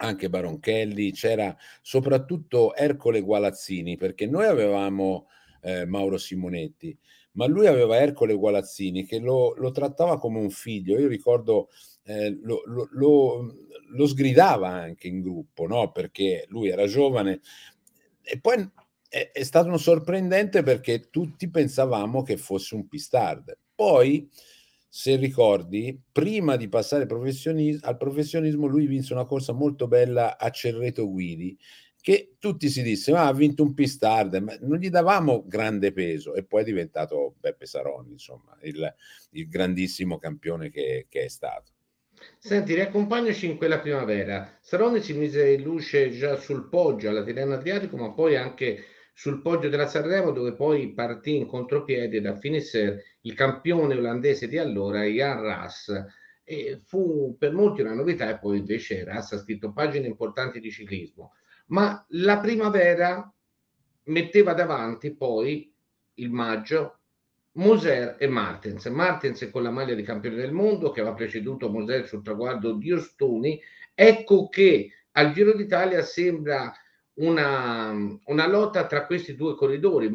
anche 0.00 0.28
Baronchelli, 0.28 1.12
c'era 1.12 1.56
soprattutto 1.80 2.74
Ercole 2.74 3.20
Gualazzini, 3.20 3.96
perché 3.96 4.26
noi 4.26 4.44
avevamo 4.44 5.28
eh, 5.62 5.86
Mauro 5.86 6.18
Simonetti, 6.18 6.96
ma 7.32 7.46
lui 7.46 7.66
aveva 7.66 7.98
Ercole 7.98 8.34
Gualazzini 8.34 9.04
che 9.04 9.18
lo, 9.18 9.54
lo 9.56 9.70
trattava 9.70 10.18
come 10.18 10.38
un 10.38 10.50
figlio. 10.50 10.98
Io 10.98 11.08
ricordo 11.08 11.68
eh, 12.04 12.38
lo, 12.42 12.62
lo, 12.64 13.54
lo, 13.90 14.06
sgridava 14.06 14.68
anche 14.68 15.08
in 15.08 15.20
gruppo, 15.20 15.66
no? 15.66 15.92
perché 15.92 16.46
lui 16.48 16.68
era 16.68 16.86
giovane. 16.86 17.40
E 18.22 18.40
poi 18.40 18.68
è, 19.08 19.30
è 19.32 19.42
stato 19.42 19.76
sorprendente 19.76 20.62
perché 20.62 21.10
tutti 21.10 21.50
pensavamo 21.50 22.22
che 22.22 22.36
fosse 22.36 22.74
un 22.74 22.88
pistard. 22.88 23.56
Poi 23.74 24.28
se 24.90 25.16
ricordi, 25.16 26.00
prima 26.10 26.56
di 26.56 26.68
passare 26.68 27.06
professionis- 27.06 27.84
al 27.84 27.96
professionismo, 27.96 28.66
lui 28.66 28.86
vinse 28.86 29.12
una 29.12 29.26
corsa 29.26 29.52
molto 29.52 29.86
bella 29.86 30.38
a 30.38 30.50
Cerreto 30.50 31.08
Guidi, 31.10 31.56
che 32.00 32.36
tutti 32.38 32.68
si 32.68 32.82
disse, 32.82 33.12
ma 33.12 33.26
ha 33.26 33.32
vinto 33.32 33.62
un 33.62 33.74
Pistard, 33.74 34.36
ma 34.36 34.56
non 34.60 34.78
gli 34.78 34.88
davamo 34.88 35.44
grande 35.46 35.92
peso, 35.92 36.34
e 36.34 36.44
poi 36.44 36.62
è 36.62 36.64
diventato 36.64 37.34
Beppe 37.38 37.66
Saroni, 37.66 38.12
insomma, 38.12 38.56
il, 38.62 38.94
il 39.30 39.48
grandissimo 39.48 40.18
campione 40.18 40.70
che, 40.70 41.06
che 41.08 41.24
è 41.24 41.28
stato. 41.28 41.72
Senti, 42.38 42.74
riaccompagnaci 42.74 43.46
in 43.46 43.56
quella 43.56 43.78
primavera. 43.78 44.58
Saroni 44.60 45.00
si 45.00 45.12
mise 45.12 45.52
in 45.52 45.62
luce 45.62 46.10
già 46.10 46.36
sul 46.36 46.68
poggio 46.68 47.08
alla 47.08 47.22
Tirreno 47.22 47.54
Adriatico, 47.54 47.96
ma 47.96 48.12
poi 48.12 48.36
anche 48.36 48.84
sul 49.18 49.42
poggio 49.42 49.68
della 49.68 49.88
Sanremo 49.88 50.30
dove 50.30 50.54
poi 50.54 50.92
partì 50.92 51.36
in 51.36 51.46
contropiede 51.46 52.20
da 52.20 52.36
Finisser 52.36 53.02
il 53.22 53.34
campione 53.34 53.94
olandese 53.94 54.46
di 54.46 54.58
allora 54.58 55.02
Jan 55.04 55.42
Ras 55.42 56.04
e 56.44 56.80
fu 56.84 57.36
per 57.36 57.52
molti 57.52 57.80
una 57.80 57.94
novità 57.94 58.30
e 58.30 58.38
poi 58.38 58.58
invece 58.58 59.02
Ras 59.02 59.32
ha 59.32 59.38
scritto 59.38 59.72
pagine 59.72 60.06
importanti 60.06 60.60
di 60.60 60.70
ciclismo 60.70 61.32
ma 61.68 62.04
la 62.10 62.38
primavera 62.38 63.32
metteva 64.04 64.54
davanti 64.54 65.14
poi 65.14 65.72
il 66.14 66.30
maggio 66.30 66.98
Moser 67.52 68.16
e 68.18 68.26
Martens 68.28 68.86
Martens 68.86 69.48
con 69.50 69.62
la 69.62 69.70
maglia 69.70 69.94
di 69.94 70.02
campione 70.02 70.36
del 70.36 70.52
mondo 70.52 70.90
che 70.90 71.00
aveva 71.00 71.14
preceduto 71.14 71.70
Moser 71.70 72.06
sul 72.06 72.22
traguardo 72.22 72.72
di 72.72 72.92
Ostuni 72.92 73.60
ecco 73.94 74.48
che 74.48 74.92
al 75.12 75.32
Giro 75.32 75.52
d'Italia 75.52 76.02
sembra 76.02 76.72
una, 77.14 77.90
una, 78.24 78.46
lotta 78.46 78.86
tra 78.86 79.06
questi 79.06 79.34
due 79.34 79.56
corridori. 79.56 80.10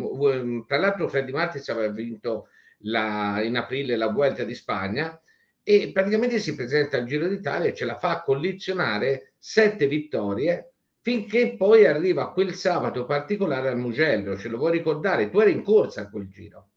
Tra 0.65 0.77
l'altro, 0.77 1.10
Freddy 1.10 1.31
Martins 1.31 1.67
aveva 1.69 1.91
vinto 1.91 2.48
la, 2.79 3.41
in 3.43 3.57
aprile 3.57 3.95
la 3.95 4.07
Vuelta 4.07 4.43
di 4.43 4.55
Spagna 4.55 5.19
e 5.62 5.91
praticamente 5.93 6.39
si 6.39 6.55
presenta 6.55 6.98
al 6.98 7.05
Giro 7.05 7.27
d'Italia 7.27 7.69
e 7.69 7.74
ce 7.74 7.86
la 7.86 7.98
fa 7.98 8.22
collezionare 8.22 9.33
sette 9.38 9.88
vittorie 9.88 10.73
finché 11.03 11.55
poi 11.57 11.86
arriva 11.86 12.31
quel 12.31 12.55
sabato 12.55 13.05
particolare 13.05 13.67
al 13.67 13.77
Mugello. 13.77 14.38
Ce 14.38 14.48
lo 14.48 14.57
vuoi 14.57 14.72
ricordare? 14.72 15.29
Tu 15.29 15.39
eri 15.39 15.51
in 15.51 15.62
corsa 15.62 16.01
a 16.01 16.10
quel 16.10 16.29
giro. 16.29 16.69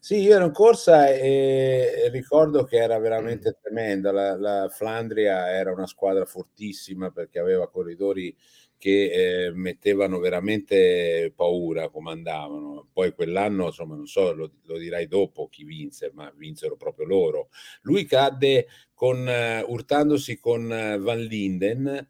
Sì, 0.00 0.20
io 0.20 0.34
ero 0.34 0.46
in 0.46 0.52
corsa 0.52 1.08
e 1.08 2.08
ricordo 2.10 2.64
che 2.64 2.76
era 2.76 2.98
veramente 2.98 3.50
mm. 3.50 3.62
tremenda. 3.62 4.10
La, 4.10 4.36
la 4.36 4.68
Flandria 4.70 5.50
era 5.50 5.70
una 5.70 5.86
squadra 5.86 6.24
fortissima 6.24 7.10
perché 7.10 7.38
aveva 7.38 7.70
corridori 7.70 8.34
che 8.78 9.46
eh, 9.46 9.52
mettevano 9.52 10.18
veramente 10.18 11.30
paura 11.36 11.90
come 11.90 12.10
andavano. 12.10 12.88
Poi 12.90 13.12
quell'anno, 13.12 13.66
insomma, 13.66 13.96
non 13.96 14.06
so, 14.06 14.32
lo, 14.32 14.52
lo 14.62 14.78
dirai 14.78 15.06
dopo 15.06 15.48
chi 15.48 15.64
vinse, 15.64 16.10
ma 16.14 16.32
vinsero 16.34 16.76
proprio 16.76 17.06
loro. 17.06 17.48
Lui 17.82 18.06
cadde 18.06 18.66
con, 18.94 19.26
uh, 19.26 19.70
urtandosi 19.70 20.38
con 20.38 20.64
uh, 20.64 21.02
Van 21.02 21.20
Linden. 21.20 22.08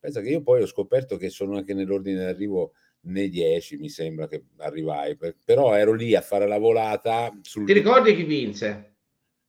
Pensa 0.00 0.20
che 0.20 0.30
io 0.30 0.42
poi 0.42 0.62
ho 0.62 0.66
scoperto 0.66 1.16
che 1.16 1.28
sono 1.28 1.56
anche 1.56 1.74
nell'ordine 1.74 2.24
d'arrivo 2.24 2.72
nei 3.02 3.28
10, 3.28 3.76
mi 3.76 3.88
sembra 3.88 4.26
che 4.26 4.44
arrivai, 4.56 5.16
però 5.44 5.74
ero 5.74 5.92
lì 5.92 6.14
a 6.14 6.20
fare 6.20 6.46
la 6.46 6.58
volata. 6.58 7.38
Sul... 7.42 7.66
Ti 7.66 7.72
ricordi 7.72 8.16
chi 8.16 8.24
vinse? 8.24 8.94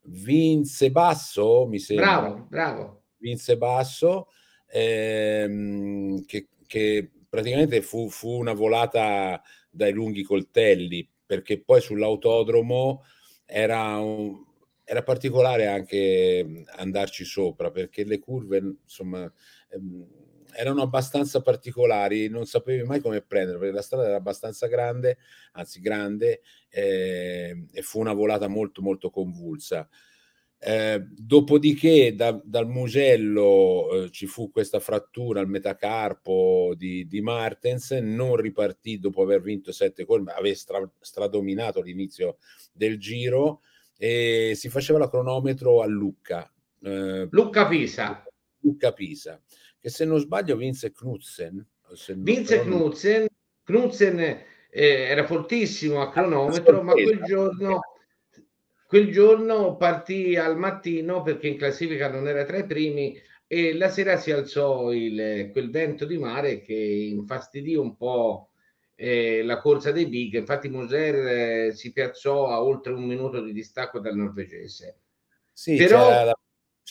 Vinse 0.04 0.92
Basso, 0.92 1.66
mi 1.68 1.80
sembra. 1.80 2.06
Bravo, 2.06 2.48
bravo. 2.50 3.04
Vinse 3.18 3.58
Basso, 3.58 4.28
ehm, 4.68 6.26
che 6.26 6.48
che 6.72 7.12
praticamente 7.28 7.82
fu, 7.82 8.10
fu 8.10 8.30
una 8.40 8.54
volata 8.54 9.42
dai 9.70 9.92
lunghi 9.92 10.24
coltelli, 10.24 11.06
perché 11.26 11.62
poi 11.62 11.82
sull'autodromo 11.82 13.04
era, 13.46 13.98
un, 13.98 14.42
era 14.86 15.04
particolare 15.04 15.68
anche 15.68 16.64
andarci 16.78 17.26
sopra, 17.26 17.70
perché 17.70 18.06
le 18.06 18.20
curve, 18.20 18.78
insomma, 18.84 19.30
ehm, 19.68 20.08
erano 20.54 20.82
abbastanza 20.82 21.42
particolari, 21.42 22.30
non 22.30 22.46
sapevi 22.46 22.84
mai 22.84 23.00
come 23.00 23.22
prendere, 23.22 23.58
perché 23.58 23.74
la 23.74 23.82
strada 23.82 24.06
era 24.08 24.16
abbastanza 24.16 24.68
grande, 24.68 25.18
anzi 25.54 25.80
grande, 25.82 26.42
eh, 26.70 27.66
e 27.72 27.82
fu 27.82 28.00
una 28.00 28.14
volata 28.14 28.48
molto 28.48 28.82
molto 28.82 29.10
convulsa. 29.10 29.88
Eh, 30.64 31.08
dopodiché 31.18 32.14
da, 32.14 32.40
dal 32.44 32.68
Mugello 32.68 34.04
eh, 34.04 34.12
ci 34.12 34.28
fu 34.28 34.52
questa 34.52 34.80
frattura 34.80 35.40
al 35.40 35.50
metacarpo 35.50 36.76
di, 36.78 37.08
di, 37.08 37.20
Martens, 37.20 37.92
non 37.94 38.36
ripartì 38.36 39.00
dopo 39.00 39.24
aver 39.24 39.42
vinto 39.42 39.72
sette 39.72 40.06
colme, 40.06 40.34
aveva 40.34 40.56
stra, 40.56 40.88
stradominato 41.00 41.82
l'inizio 41.82 42.38
del 42.72 43.00
giro 43.00 43.62
e 43.98 44.54
si 44.56 44.70
faceva 44.70 45.00
la 45.00 45.10
cronometro 45.10 45.82
a 45.82 45.88
Lucca. 45.88 46.52
Eh, 46.84 47.28
Lucca 47.32 47.68
Pisa. 47.68 48.24
Lucca 48.60 48.94
Pisa, 48.94 49.42
che 49.82 49.90
se 49.90 50.06
non 50.06 50.20
sbaglio 50.20 50.56
vinse 50.56 50.92
Knudsen. 50.92 51.66
Vinse 52.18 52.62
Knudsen, 52.62 53.28
Knudsen 53.64 54.20
eh, 54.20 54.46
era 54.70 55.26
fortissimo 55.26 56.02
a 56.02 56.10
cronometro, 56.10 56.82
ma 56.84 56.94
quel 56.94 57.22
giorno 57.24 57.82
Quel 58.92 59.10
giorno 59.10 59.78
partì 59.78 60.36
al 60.36 60.58
mattino 60.58 61.22
perché 61.22 61.48
in 61.48 61.56
classifica 61.56 62.10
non 62.10 62.28
era 62.28 62.44
tra 62.44 62.58
i 62.58 62.66
primi 62.66 63.18
e 63.48 63.74
la 63.74 63.88
sera 63.88 64.18
si 64.18 64.32
alzò 64.32 64.92
il, 64.92 65.50
quel 65.54 65.72
vento 65.72 66.04
di 66.04 66.18
mare 66.18 66.60
che 66.60 66.74
infastidì 66.74 67.74
un 67.76 67.96
po' 67.96 68.50
eh, 68.96 69.44
la 69.44 69.62
corsa 69.62 69.94
dei 69.94 70.08
big. 70.08 70.34
Infatti 70.34 70.68
Moser 70.68 71.16
eh, 71.16 71.72
si 71.72 71.94
piazzò 71.94 72.50
a 72.50 72.62
oltre 72.62 72.92
un 72.92 73.06
minuto 73.06 73.40
di 73.40 73.54
distacco 73.54 74.02
dal 74.02 74.18
norvegese. 74.18 74.98
Sì, 75.54 75.78
Però, 75.78 76.10
da, 76.10 76.38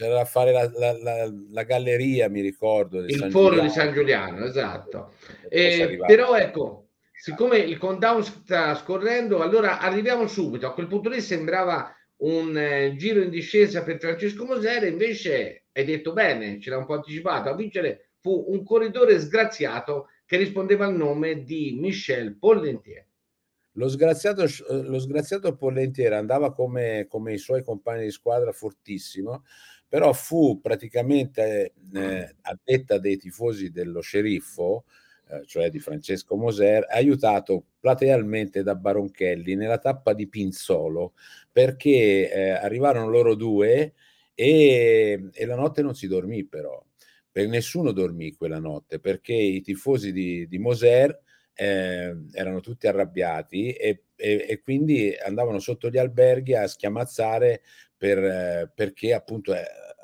c'era 0.00 0.14
da 0.14 0.24
fare 0.24 0.50
la, 0.50 0.70
la, 0.72 0.98
la, 0.98 1.32
la, 1.50 1.62
galleria, 1.62 2.30
mi 2.30 2.40
ricordo. 2.40 3.04
Il 3.04 3.16
San 3.16 3.30
foro 3.30 3.48
Giuliano. 3.48 3.68
di 3.68 3.74
San 3.74 3.92
Giuliano, 3.92 4.44
esatto. 4.46 5.12
Eh, 5.46 5.98
però 6.06 6.34
ecco, 6.36 6.88
siccome 7.12 7.58
il 7.58 7.76
countdown 7.76 8.24
sta 8.24 8.74
scorrendo, 8.76 9.42
allora 9.42 9.78
arriviamo 9.78 10.26
subito. 10.26 10.66
A 10.66 10.72
quel 10.72 10.86
punto 10.86 11.10
lì 11.10 11.20
sembrava 11.20 11.94
un 12.18 12.56
eh, 12.56 12.96
giro 12.96 13.20
in 13.20 13.28
discesa 13.28 13.82
per 13.82 13.98
Francesco 13.98 14.46
Mosere, 14.46 14.88
invece 14.88 15.64
hai 15.72 15.84
detto 15.84 16.14
bene, 16.14 16.58
ce 16.60 16.70
l'ha 16.70 16.78
un 16.78 16.86
po' 16.86 16.94
anticipato, 16.94 17.50
a 17.50 17.54
vincere 17.54 18.12
fu 18.20 18.46
un 18.48 18.64
corridore 18.64 19.18
sgraziato 19.18 20.08
che 20.24 20.38
rispondeva 20.38 20.86
al 20.86 20.96
nome 20.96 21.44
di 21.44 21.76
Michel 21.78 22.38
Pollentier. 22.38 23.04
Lo 23.74 23.88
sgraziato, 23.88 24.44
lo 24.68 24.98
sgraziato 24.98 25.54
Pollentier 25.54 26.12
andava 26.14 26.52
come, 26.52 27.06
come 27.08 27.34
i 27.34 27.38
suoi 27.38 27.62
compagni 27.62 28.04
di 28.04 28.10
squadra 28.10 28.50
fortissimo, 28.50 29.44
però 29.90 30.12
fu 30.12 30.60
praticamente 30.60 31.72
eh, 31.92 32.34
a 32.42 32.56
detta 32.62 32.98
dei 32.98 33.16
tifosi 33.16 33.72
dello 33.72 34.00
sceriffo, 34.00 34.84
eh, 35.28 35.42
cioè 35.46 35.68
di 35.68 35.80
Francesco 35.80 36.36
Moser, 36.36 36.86
aiutato 36.88 37.64
platealmente 37.80 38.62
da 38.62 38.76
Baronchelli 38.76 39.56
nella 39.56 39.78
tappa 39.78 40.12
di 40.12 40.28
Pinzolo, 40.28 41.14
perché 41.50 42.30
eh, 42.30 42.50
arrivarono 42.50 43.08
loro 43.08 43.34
due 43.34 43.94
e, 44.32 45.28
e 45.32 45.44
la 45.44 45.56
notte 45.56 45.82
non 45.82 45.96
si 45.96 46.06
dormì 46.06 46.44
però, 46.46 46.80
per 47.28 47.48
nessuno 47.48 47.90
dormì 47.90 48.32
quella 48.34 48.60
notte, 48.60 49.00
perché 49.00 49.34
i 49.34 49.60
tifosi 49.60 50.12
di, 50.12 50.46
di 50.46 50.58
Moser 50.58 51.20
eh, 51.52 52.16
erano 52.32 52.60
tutti 52.60 52.86
arrabbiati 52.86 53.72
e, 53.72 54.04
e, 54.14 54.46
e, 54.48 54.60
quindi 54.60 55.12
andavano 55.20 55.58
sotto 55.58 55.90
gli 55.90 55.98
alberghi 55.98 56.54
a 56.54 56.68
schiamazzare 56.68 57.62
per, 58.00 58.16
eh, 58.18 58.72
perché 58.74 59.12
appunto 59.12 59.54
eh, 59.54 59.60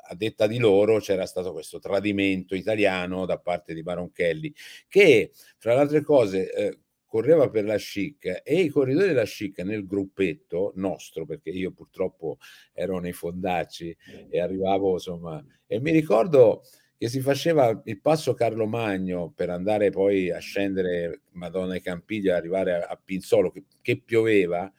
a 0.09 0.13
detta 0.13 0.45
di 0.45 0.59
loro 0.59 0.99
c'era 0.99 1.25
stato 1.25 1.51
questo 1.51 1.79
tradimento 1.79 2.53
italiano 2.53 3.25
da 3.25 3.39
parte 3.39 3.73
di 3.73 3.81
Baronchelli 3.81 4.53
che 4.87 5.31
fra 5.57 5.73
le 5.73 5.79
altre 5.79 6.03
cose 6.03 6.53
eh, 6.53 6.79
correva 7.07 7.49
per 7.49 7.65
la 7.65 7.77
chic 7.77 8.41
e 8.43 8.59
i 8.59 8.67
corridori 8.67 9.07
della 9.07 9.23
chic 9.23 9.57
nel 9.61 9.87
gruppetto 9.87 10.73
nostro 10.75 11.25
perché 11.25 11.49
io 11.49 11.71
purtroppo 11.71 12.37
ero 12.71 12.99
nei 12.99 13.13
fondacci 13.13 13.97
e 14.29 14.39
arrivavo 14.39 14.93
insomma 14.93 15.43
e 15.65 15.79
mi 15.79 15.89
ricordo 15.89 16.61
che 16.99 17.09
si 17.09 17.19
faceva 17.19 17.81
il 17.85 17.99
passo 17.99 18.35
Carlo 18.35 18.67
Magno 18.67 19.33
per 19.35 19.49
andare 19.49 19.89
poi 19.89 20.29
a 20.29 20.37
scendere 20.37 21.21
Madonna 21.31 21.73
e 21.73 21.81
Campiglia, 21.81 22.35
arrivare 22.35 22.73
a, 22.73 22.87
a 22.87 22.99
Pinzolo, 23.03 23.51
che, 23.51 23.65
che, 23.81 24.01
pioveva, 24.01 24.71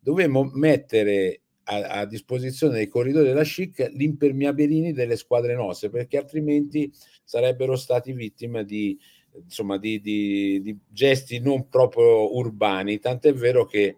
dovevamo 0.00 0.50
mettere 0.54 1.42
a, 1.68 2.00
a, 2.00 2.04
disposizione 2.06 2.74
dei 2.74 2.88
corridori 2.88 3.26
della 3.26 3.44
SCIC 3.44 3.90
gli 3.90 4.02
impermeabilini 4.02 4.92
delle 4.92 5.16
squadre 5.16 5.54
nostre, 5.54 5.90
perché 5.90 6.16
altrimenti 6.16 6.90
sarebbero 7.24 7.76
stati 7.76 8.12
vittime 8.12 8.64
di, 8.64 8.98
insomma, 9.34 9.76
di, 9.76 10.00
di, 10.00 10.62
di 10.62 10.78
gesti 10.88 11.40
non 11.40 11.68
proprio 11.68 12.34
urbani, 12.36 12.98
tant'è 12.98 13.32
vero 13.34 13.66
che 13.66 13.96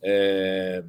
eh, 0.00 0.82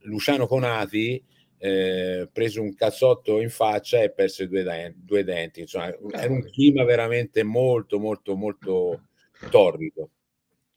Luciano 0.00 0.46
Conati 0.46 1.22
eh, 1.58 2.28
preso 2.30 2.60
un 2.60 2.74
cazzotto 2.74 3.40
in 3.40 3.48
faccia 3.48 4.02
e 4.02 4.10
perse 4.12 4.46
due, 4.48 4.62
denti, 4.62 5.00
due 5.04 5.24
denti. 5.24 5.60
Insomma, 5.60 5.86
era 5.86 6.30
un 6.30 6.42
clima 6.42 6.84
veramente 6.84 7.42
molto, 7.42 7.98
molto, 7.98 8.36
molto 8.36 9.08
torrido. 9.50 10.10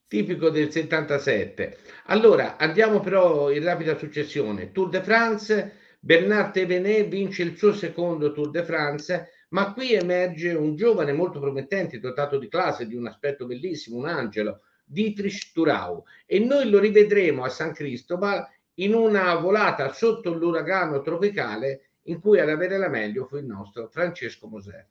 Tipico 0.09 0.49
del 0.49 0.71
77. 0.71 1.77
Allora, 2.05 2.57
andiamo 2.57 2.99
però 2.99 3.51
in 3.51 3.63
rapida 3.63 3.95
successione. 3.95 4.71
Tour 4.71 4.89
de 4.89 5.03
France, 5.03 5.73
Bernard 5.99 6.51
Thévenet 6.51 7.07
vince 7.07 7.43
il 7.43 7.55
suo 7.55 7.75
secondo 7.75 8.31
Tour 8.31 8.49
de 8.49 8.63
France, 8.63 9.29
ma 9.49 9.71
qui 9.71 9.93
emerge 9.93 10.51
un 10.53 10.75
giovane 10.75 11.13
molto 11.13 11.39
promettente, 11.39 11.99
dotato 11.99 12.39
di 12.39 12.47
classe, 12.47 12.87
di 12.87 12.95
un 12.95 13.05
aspetto 13.05 13.45
bellissimo, 13.45 13.97
un 13.97 14.07
angelo, 14.07 14.61
Dietrich 14.83 15.51
Turau. 15.53 16.03
E 16.25 16.39
noi 16.39 16.67
lo 16.71 16.79
rivedremo 16.79 17.43
a 17.43 17.49
San 17.49 17.71
Cristobal 17.71 18.43
in 18.79 18.95
una 18.95 19.35
volata 19.35 19.93
sotto 19.93 20.33
l'uragano 20.33 21.01
tropicale 21.01 21.91
in 22.05 22.19
cui 22.19 22.39
ad 22.39 22.49
avere 22.49 22.79
la 22.79 22.89
meglio 22.89 23.25
fu 23.25 23.37
il 23.37 23.45
nostro 23.45 23.87
Francesco 23.89 24.47
Moser. 24.47 24.87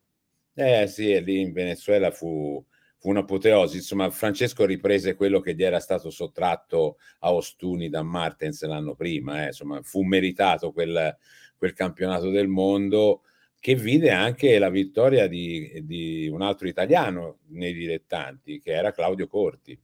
Eh 0.54 0.86
sì, 0.86 1.20
lì 1.24 1.40
in 1.40 1.52
Venezuela 1.52 2.12
fu, 2.12 2.64
fu 2.98 3.10
un'apoteosi. 3.10 3.76
Insomma, 3.76 4.10
Francesco 4.10 4.64
riprese 4.64 5.14
quello 5.14 5.40
che 5.40 5.54
gli 5.54 5.62
era 5.62 5.80
stato 5.80 6.10
sottratto 6.10 6.98
a 7.20 7.32
Ostuni 7.32 7.88
da 7.88 8.02
Martens 8.02 8.64
l'anno 8.64 8.94
prima. 8.94 9.44
Eh. 9.44 9.46
Insomma, 9.46 9.80
fu 9.82 10.02
meritato 10.02 10.72
quel, 10.72 11.16
quel, 11.56 11.72
campionato 11.72 12.30
del 12.30 12.48
mondo 12.48 13.22
che 13.60 13.74
vide 13.74 14.10
anche 14.10 14.58
la 14.58 14.70
vittoria 14.70 15.26
di, 15.26 15.80
di 15.84 16.28
un 16.28 16.42
altro 16.42 16.68
italiano 16.68 17.38
nei 17.48 17.72
dilettanti, 17.72 18.60
che 18.60 18.72
era 18.72 18.92
Claudio 18.92 19.26
Corti. 19.26 19.78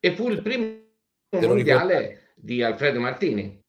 E 0.00 0.14
fu 0.14 0.28
il 0.28 0.42
primo 0.42 0.82
mondiale 1.30 2.32
di 2.36 2.62
Alfredo 2.62 3.00
Martini. 3.00 3.63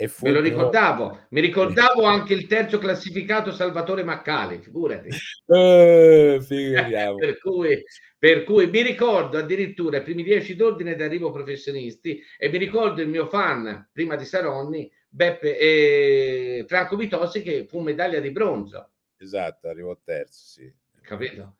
E 0.00 0.08
Me 0.22 0.30
lo 0.30 0.40
ricordavo, 0.40 1.26
mi 1.30 1.40
ricordavo 1.40 2.04
anche 2.06 2.32
il 2.32 2.46
terzo 2.46 2.78
classificato 2.78 3.50
Salvatore 3.50 4.04
Maccali, 4.04 4.60
figurati. 4.60 5.08
Eh, 5.50 6.38
per, 7.16 7.38
cui, 7.38 7.82
per 8.18 8.44
cui 8.44 8.68
mi 8.68 8.82
ricordo 8.82 9.38
addirittura 9.38 9.96
i 9.96 10.02
primi 10.02 10.22
dieci 10.22 10.54
d'ordine 10.54 10.94
d'arrivo 10.94 11.32
professionisti 11.32 12.22
e 12.36 12.48
mi 12.50 12.58
ricordo 12.58 13.00
il 13.00 13.08
mio 13.08 13.26
fan 13.26 13.88
prima 13.90 14.14
di 14.14 14.26
Saronni, 14.26 14.88
Beppe 15.08 15.58
e 15.58 16.64
Franco 16.68 16.96
Vitossi 16.96 17.42
che 17.42 17.66
fu 17.66 17.80
medaglia 17.80 18.20
di 18.20 18.30
bronzo. 18.30 18.90
Esatto, 19.16 19.68
arrivò 19.68 19.98
terzo, 20.04 20.44
sì. 20.44 20.72
Capito? 21.00 21.56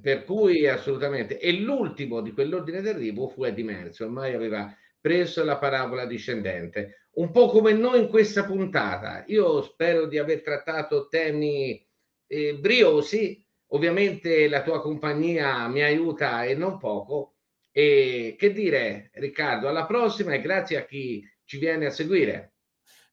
Per 0.00 0.24
cui 0.24 0.66
assolutamente. 0.68 1.38
E 1.38 1.52
l'ultimo 1.58 2.22
di 2.22 2.32
quell'ordine 2.32 2.80
d'arrivo 2.80 3.28
fu 3.28 3.42
Eddie 3.42 3.64
Merzi, 3.64 4.04
ormai 4.04 4.32
aveva 4.32 4.72
preso 5.04 5.44
la 5.44 5.58
parabola 5.58 6.06
discendente. 6.06 7.08
Un 7.16 7.30
po' 7.30 7.48
come 7.48 7.74
noi 7.74 8.00
in 8.00 8.08
questa 8.08 8.46
puntata. 8.46 9.22
Io 9.26 9.60
spero 9.60 10.06
di 10.06 10.16
aver 10.16 10.40
trattato 10.40 11.08
temi 11.08 11.86
eh, 12.26 12.54
briosi. 12.54 13.46
Ovviamente 13.72 14.48
la 14.48 14.62
tua 14.62 14.80
compagnia 14.80 15.68
mi 15.68 15.82
aiuta 15.82 16.44
e 16.44 16.54
non 16.54 16.78
poco. 16.78 17.34
E 17.70 18.34
che 18.38 18.50
dire, 18.54 19.10
Riccardo, 19.12 19.68
alla 19.68 19.84
prossima 19.84 20.32
e 20.32 20.40
grazie 20.40 20.78
a 20.78 20.86
chi 20.86 21.22
ci 21.44 21.58
viene 21.58 21.84
a 21.84 21.90
seguire. 21.90 22.54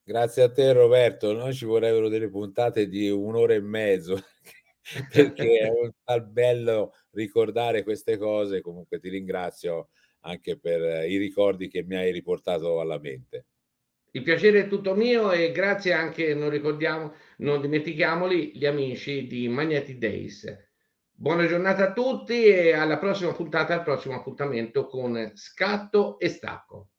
Grazie 0.02 0.44
a 0.44 0.50
te 0.50 0.72
Roberto, 0.72 1.34
noi 1.34 1.52
ci 1.52 1.66
vorrebbero 1.66 2.08
delle 2.08 2.30
puntate 2.30 2.88
di 2.88 3.10
un'ora 3.10 3.52
e 3.52 3.60
mezzo 3.60 4.18
perché 5.12 5.58
è 5.58 5.68
un 5.68 5.90
tal 6.02 6.26
bello 6.26 6.94
ricordare 7.10 7.82
queste 7.82 8.16
cose. 8.16 8.62
Comunque 8.62 8.98
ti 8.98 9.10
ringrazio 9.10 9.90
anche 10.22 10.58
per 10.58 11.08
i 11.08 11.16
ricordi 11.16 11.68
che 11.68 11.82
mi 11.84 11.96
hai 11.96 12.12
riportato 12.12 12.80
alla 12.80 12.98
mente. 12.98 13.46
Il 14.14 14.22
piacere 14.22 14.60
è 14.60 14.68
tutto 14.68 14.94
mio 14.94 15.32
e 15.32 15.52
grazie 15.52 15.92
anche, 15.92 16.34
non 16.34 16.50
ricordiamo, 16.50 17.14
non 17.38 17.60
dimentichiamoli, 17.60 18.52
gli 18.54 18.66
amici 18.66 19.26
di 19.26 19.48
Magnetic 19.48 19.96
Days. 19.96 20.70
Buona 21.10 21.46
giornata 21.46 21.88
a 21.88 21.92
tutti 21.92 22.44
e 22.44 22.72
alla 22.72 22.98
prossima 22.98 23.32
puntata, 23.32 23.74
al 23.74 23.82
prossimo 23.82 24.14
appuntamento 24.14 24.86
con 24.86 25.30
Scatto 25.34 26.18
e 26.18 26.28
Stacco. 26.28 26.91